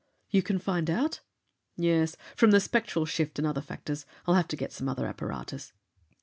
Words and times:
"You 0.31 0.41
can 0.41 0.57
find 0.57 0.89
out?" 0.89 1.19
"Yes. 1.77 2.15
From 2.35 2.49
the 2.49 2.59
spectral 2.59 3.05
shift 3.05 3.37
and 3.37 3.47
other 3.47 3.61
factors. 3.61 4.07
I'll 4.25 4.33
have 4.33 4.47
to 4.47 4.55
get 4.55 4.73
some 4.73 4.89
other 4.89 5.05
apparatus." 5.05 5.73